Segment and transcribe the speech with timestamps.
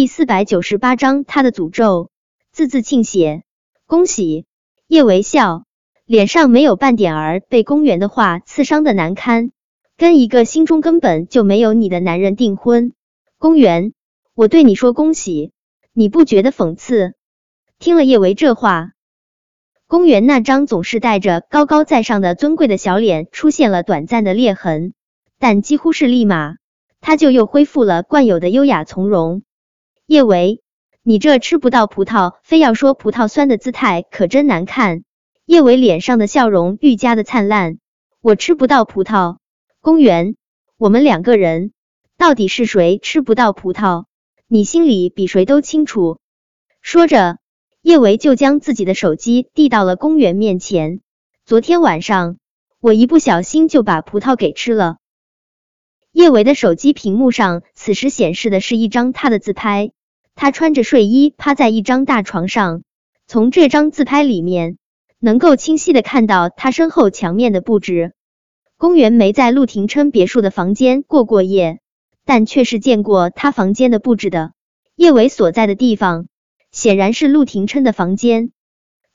[0.00, 2.08] 第四百九十八章他的诅咒，
[2.52, 3.42] 字字倾血。
[3.86, 4.46] 恭喜
[4.86, 5.64] 叶维笑，
[6.06, 9.50] 脸上没有半点儿被公园的话刺伤的难堪。
[9.98, 12.94] 跟一个心中根本就没有你的男人订婚，
[13.36, 13.92] 公园，
[14.34, 15.52] 我对你说恭喜，
[15.92, 17.12] 你不觉得讽刺？
[17.78, 18.92] 听了叶维这话，
[19.86, 24.94] 公园那张总是带着高高在上的尊贵的小脸出现了短暂的裂痕，
[25.38, 26.54] 但几乎是立马，
[27.02, 29.42] 他就又恢复了惯有的优雅从容。
[30.10, 30.60] 叶维，
[31.04, 35.04] 你这吃不到葡萄非要说葡萄酸的姿态可真难看。
[35.46, 37.78] 叶维脸上的笑容愈加的灿烂。
[38.20, 39.36] 我吃不到葡萄，
[39.80, 40.34] 公园，
[40.78, 41.70] 我们两个人
[42.18, 44.06] 到底是谁吃不到葡萄？
[44.48, 46.18] 你心里比谁都清楚。
[46.82, 47.38] 说着，
[47.80, 50.98] 叶维就将自己的手机递到了公园面前。
[51.44, 52.36] 昨天晚上，
[52.80, 54.96] 我一不小心就把葡萄给吃了。
[56.10, 59.92] 叶维的手机屏幕上此时显示的是一张他的自拍。
[60.42, 62.82] 他穿着睡衣趴在一张大床上，
[63.26, 64.78] 从这张自拍里面
[65.18, 68.14] 能够清晰的看到他身后墙面的布置。
[68.78, 71.80] 公园没在陆廷琛别墅的房间过过夜，
[72.24, 74.52] 但却是见过他房间的布置的。
[74.96, 76.26] 叶伟所在的地方
[76.72, 78.50] 显然是陆廷琛的房间。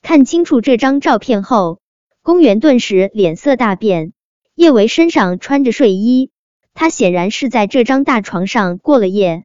[0.02, 1.80] 看清楚这张照片后，
[2.22, 4.12] 公园顿时脸色大变。
[4.54, 6.30] 叶维身上穿着睡衣，
[6.72, 9.42] 他显然是在这张大床上过了夜。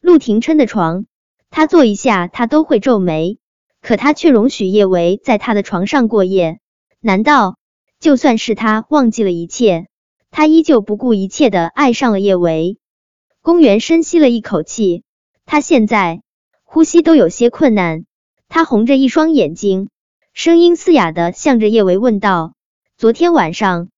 [0.00, 1.04] 陆廷琛的床。
[1.50, 3.38] 他坐一下，他都会皱眉，
[3.82, 6.60] 可他却容许叶维在他的床上过夜。
[7.00, 7.56] 难道
[7.98, 9.88] 就算是他忘记了一切，
[10.30, 12.78] 他依旧不顾一切的爱上了叶维？
[13.42, 15.02] 公园深吸了一口气，
[15.44, 16.22] 他现在
[16.62, 18.04] 呼吸都有些困难。
[18.48, 19.88] 他红着一双眼睛，
[20.32, 22.54] 声音嘶哑的向着叶维问道
[22.96, 23.88] ：“昨天晚上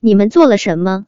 [0.00, 1.06] 你们做了什么？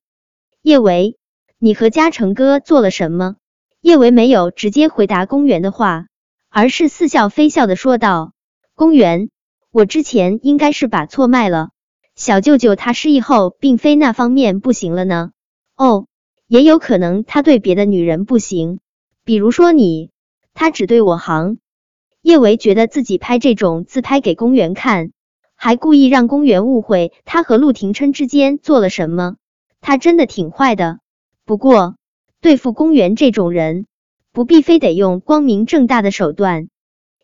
[0.63, 1.17] 叶维，
[1.59, 3.37] 你和嘉诚哥做了什么？”
[3.81, 6.07] 叶维没有直接回答公园的话，
[6.51, 8.33] 而是似笑非笑的说道
[8.75, 9.31] ：“公园，
[9.71, 11.71] 我之前应该是把错卖了。
[12.17, 15.31] 小舅舅他失忆后，并非那方面不行了呢。
[15.77, 16.07] 哦，
[16.49, 18.81] 也有可能他对别的女人不行，
[19.25, 20.11] 比如说你，
[20.55, 21.45] 他只对我好。”
[22.21, 25.13] 叶维觉得自己拍这种自拍给公园看，
[25.55, 29.37] 还故意让公园误会他和陆廷琛之间做了什么，
[29.81, 30.99] 他真的挺坏的。
[31.45, 31.95] 不过。
[32.41, 33.87] 对付公园这种人，
[34.33, 36.69] 不必非得用光明正大的手段。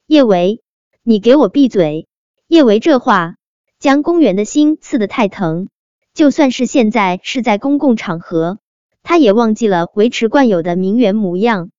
[0.09, 0.61] 叶维，
[1.05, 2.09] 你给我闭嘴！
[2.49, 3.37] 叶维这话
[3.79, 5.69] 将公园的心刺得太疼，
[6.15, 8.59] 就算是现在是在公共场合，
[9.05, 11.71] 他也忘记了维持惯有的名媛模样。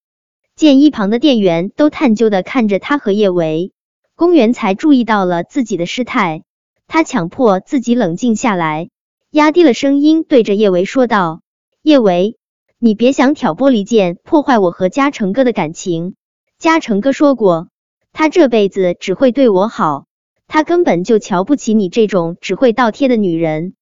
[0.55, 3.73] 见一旁的店员都探究的看着他和叶维，
[4.15, 6.43] 公园才注意到了自己的失态。
[6.87, 8.89] 他强迫自己冷静下来，
[9.29, 11.41] 压低了声音对着叶维说道
[11.83, 12.37] ：“叶维。”
[12.85, 16.13] 你别想挑拨离间，破坏我和嘉诚哥的感情。
[16.59, 17.69] 嘉诚哥说过，
[18.13, 20.05] 他这辈子只会对我好，
[20.45, 23.73] 他根本就瞧不起你这种只会倒贴的女人。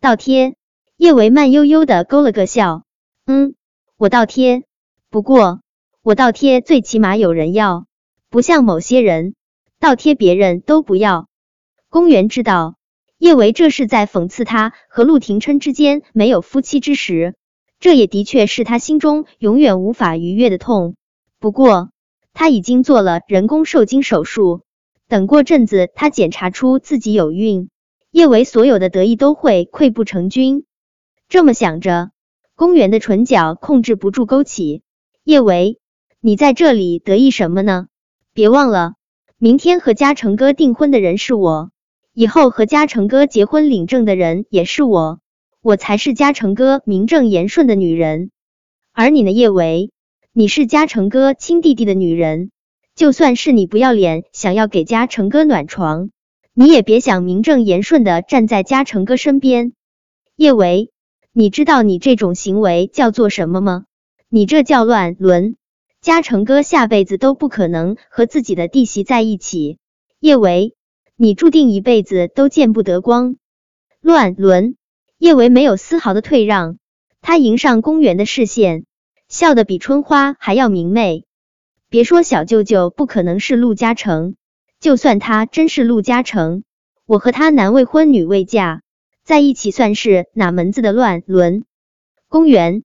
[0.00, 0.56] 倒贴？
[0.96, 2.82] 叶维慢悠悠的勾了个笑，
[3.26, 3.54] 嗯，
[3.96, 4.64] 我倒贴，
[5.08, 5.60] 不过
[6.02, 7.86] 我倒贴最起码有人要，
[8.28, 9.36] 不像某些人
[9.78, 11.28] 倒贴别人都不要。
[11.90, 12.74] 公园知道
[13.18, 17.36] 叶维这是在讽刺他和陆廷琛之间没有夫妻之实。
[17.84, 20.96] 这也的确是他心中永远无法逾越的痛。
[21.38, 21.90] 不过
[22.32, 24.62] 他已经做了人工受精手术，
[25.06, 27.68] 等过阵子他检查出自己有孕，
[28.10, 30.64] 叶维所有的得意都会溃不成军。
[31.28, 32.12] 这么想着，
[32.56, 34.80] 公园的唇角控制不住勾起。
[35.22, 35.78] 叶维，
[36.22, 37.88] 你在这里得意什么呢？
[38.32, 38.94] 别忘了，
[39.36, 41.70] 明天和嘉诚哥订婚的人是我，
[42.14, 45.20] 以后和嘉诚哥结婚领证的人也是我。
[45.64, 48.30] 我才是嘉诚哥名正言顺的女人，
[48.92, 49.92] 而你呢，叶维，
[50.34, 52.50] 你是嘉诚哥亲弟弟的女人。
[52.94, 56.10] 就算是你不要脸，想要给嘉诚哥暖床，
[56.52, 59.72] 你也别想名正言顺的站在嘉诚哥身边。
[60.36, 60.90] 叶维，
[61.32, 63.86] 你知道你这种行为叫做什么吗？
[64.28, 65.56] 你这叫乱伦。
[66.02, 69.78] 嘉诚哥下辈子都不可能和自己的弟媳在一起。
[70.20, 70.74] 叶维，
[71.16, 73.36] 你注定一辈子都见不得光。
[74.02, 74.76] 乱伦。
[75.24, 76.76] 叶维没有丝毫的退让，
[77.22, 78.84] 他迎上公园的视线，
[79.26, 81.24] 笑得比春花还要明媚。
[81.88, 84.36] 别说小舅舅不可能是陆嘉诚，
[84.80, 86.62] 就算他真是陆嘉诚，
[87.06, 88.82] 我和他男未婚女未嫁，
[89.24, 91.64] 在一起算是哪门子的乱伦？
[92.28, 92.84] 公园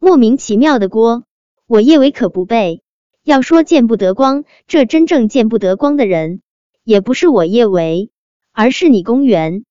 [0.00, 1.26] 莫名其妙的锅，
[1.68, 2.82] 我叶维可不背。
[3.22, 6.42] 要说见不得光，这真正见不得光的人，
[6.82, 8.10] 也不是我叶维，
[8.50, 9.64] 而是你公园。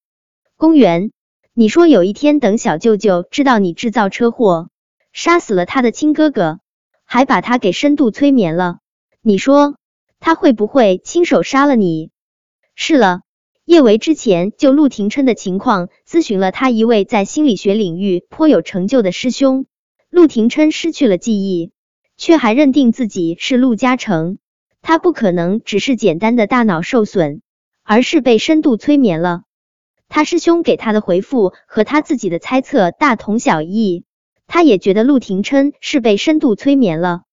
[0.55, 1.11] 公园。
[1.57, 4.67] 你说有一天等小舅舅知道你制造车祸，
[5.13, 6.59] 杀死了他的亲哥哥，
[7.05, 8.79] 还把他给深度催眠了。
[9.21, 9.77] 你说
[10.19, 12.09] 他会不会亲手杀了你？
[12.75, 13.21] 是了，
[13.63, 19.65] 叶维之前就陆廷琛的情况咨询了他一位在心理学领域颇有成就的师兄。
[20.09, 21.71] 陆廷琛失去了记忆，
[22.17, 24.39] 却还认定自己是陆嘉诚。
[24.81, 27.41] 他不可能只是简单的大脑受损，
[27.81, 29.43] 而是被深度催眠了。
[30.15, 34.05] 他师兄给他的回复和他自己的猜测大同小异，
[34.47, 37.23] 他也觉得陆廷琛是被深度催眠了。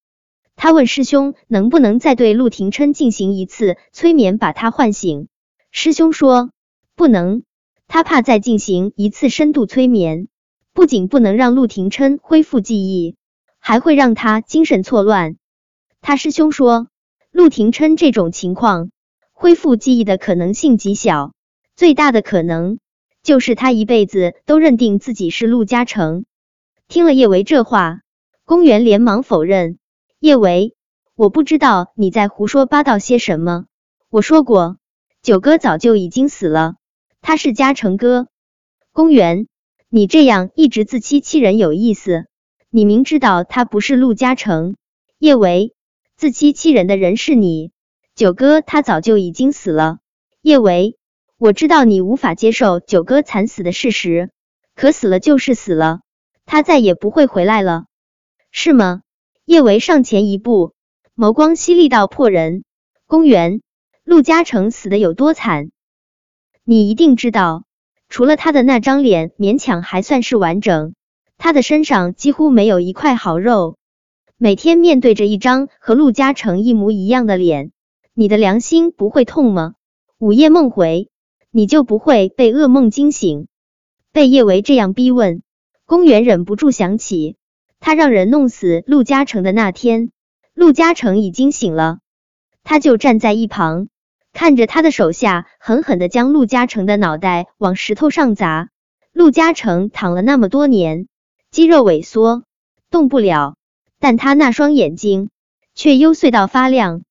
[0.57, 5.29] 他问师兄能不能再对陆廷琛进行一次催眠，把他唤醒。
[5.71, 6.49] 师兄说
[6.93, 7.43] 不能，
[7.87, 10.27] 他怕再进行一次深度催眠，
[10.73, 13.15] 不仅不能让陆廷琛恢复记忆，
[13.59, 15.37] 还会让他精神错乱。
[16.01, 16.87] 他师兄说。
[17.31, 18.91] 陆廷琛这种情况，
[19.31, 21.31] 恢复记忆的可能性极小，
[21.75, 22.79] 最大的可能
[23.23, 26.25] 就是他一辈子都认定自己是陆嘉诚。
[26.87, 28.01] 听了叶维这话，
[28.45, 29.79] 公园连忙否认
[30.19, 30.75] ：“叶维，
[31.15, 33.65] 我不知道你在胡说八道些什么。
[34.09, 34.77] 我说过，
[35.21, 36.75] 九哥早就已经死了，
[37.21, 38.27] 他是嘉诚哥。”
[38.93, 39.47] 公园，
[39.89, 42.27] 你这样一直自欺欺人有意思。
[42.69, 44.75] 你明知道他不是陆嘉诚，
[45.17, 45.73] 叶维。
[46.15, 47.71] 自欺欺人的人是你，
[48.13, 49.97] 九哥他早就已经死了。
[50.41, 50.97] 叶维，
[51.37, 54.29] 我知道你无法接受九哥惨死的事实，
[54.75, 56.01] 可死了就是死了，
[56.45, 57.85] 他再也不会回来了，
[58.51, 59.01] 是吗？
[59.45, 60.73] 叶维上前一步，
[61.15, 62.63] 眸光犀利到破人。
[63.07, 63.61] 公园，
[64.03, 65.69] 陆嘉诚死的有多惨？
[66.63, 67.65] 你一定知道，
[68.07, 70.93] 除了他的那张脸勉强还算是完整，
[71.37, 73.77] 他的身上几乎没有一块好肉。
[74.37, 77.71] 每天面对着一张和陆嘉诚一模一样的脸，
[78.13, 79.73] 你的良心不会痛吗？
[80.19, 81.09] 午夜梦回，
[81.55, 83.45] 你就不会被噩梦惊醒？
[84.11, 85.43] 被叶维这样逼问，
[85.85, 87.35] 公园忍不住想起
[87.79, 90.09] 他让人弄死陆嘉诚的那天，
[90.55, 91.99] 陆嘉诚已经醒了，
[92.63, 93.87] 他就站在一旁，
[94.33, 98.69] 看着他的手下狠狠的将陆嘉诚的脑袋往石头上砸。
[99.11, 101.07] 陆嘉诚躺了那么多年，
[101.51, 102.45] 肌肉萎缩，
[102.89, 103.57] 动不了。
[103.99, 105.29] 但他那双眼睛
[105.75, 107.03] 却幽邃到发亮，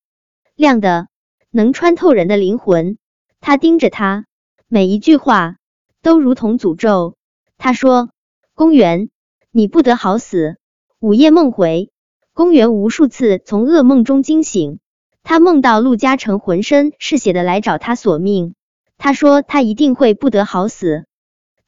[0.57, 1.07] 亮的
[1.53, 2.99] 能穿透人的灵魂。
[3.41, 4.27] 他盯着他，
[4.75, 5.57] 每一句话
[6.01, 7.15] 都如同诅咒。
[7.59, 8.09] 他说
[8.57, 9.11] ：“公园，
[9.51, 10.57] 你不得好死。”
[10.99, 11.91] 午夜梦回，
[12.33, 14.79] 公园无数次从噩梦中惊醒，
[15.23, 18.55] 他梦到陆嘉诚浑身是血的来找他索命。
[18.97, 21.05] 他说他一定会不得好死，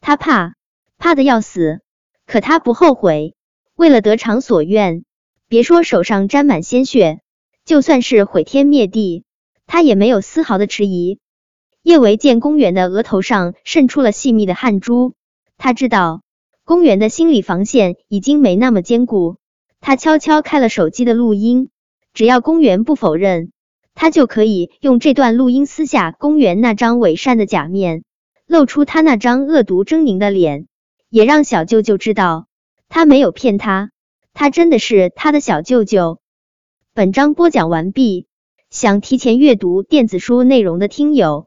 [0.01, 0.55] 他怕，
[0.97, 1.83] 怕的要死，
[2.25, 3.35] 可他不后悔，
[3.75, 5.05] 为了得偿所愿。
[5.47, 7.21] 别说手上沾满鲜血，
[7.67, 9.25] 就算是毁天灭地，
[9.67, 11.19] 他也没有丝毫的迟疑。
[11.85, 15.13] 叶维见公园的额头上渗出了细密的汗珠，
[15.59, 16.23] 他知道
[16.65, 19.37] 公园的心理防线已经没那么坚固。
[19.83, 21.69] 他悄悄开了手机的录音，
[22.15, 23.53] 只要公园不否认，
[23.95, 28.03] 他就可以用这段录音撕下公园那张伪善的假面，
[28.47, 30.67] 露出他那张恶毒狰狞的脸，
[31.11, 32.47] 也让小舅舅知道
[32.89, 33.91] 他没有骗他。
[34.33, 36.19] 他真的是他的小舅舅。
[36.95, 38.27] 本章播讲完毕，
[38.71, 41.47] 想提前阅读电子书内容的听友，